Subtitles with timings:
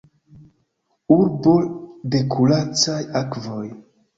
[1.17, 1.53] Urbo
[2.15, 3.65] de kuracaj akvoj.